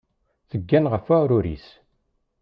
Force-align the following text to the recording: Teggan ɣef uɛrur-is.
Teggan 0.49 0.85
ɣef 0.91 1.05
uɛrur-is. 1.15 1.67